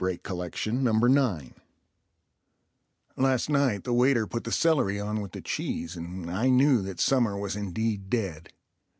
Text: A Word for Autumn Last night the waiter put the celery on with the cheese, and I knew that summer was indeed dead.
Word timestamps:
A 0.01 0.03
Word 0.03 0.19
for 0.25 0.41
Autumn 0.41 1.53
Last 3.17 3.49
night 3.51 3.83
the 3.83 3.93
waiter 3.93 4.25
put 4.25 4.45
the 4.45 4.51
celery 4.51 4.99
on 4.99 5.21
with 5.21 5.33
the 5.33 5.41
cheese, 5.41 5.95
and 5.95 6.31
I 6.31 6.49
knew 6.49 6.81
that 6.81 6.99
summer 6.99 7.37
was 7.37 7.55
indeed 7.55 8.09
dead. 8.09 8.51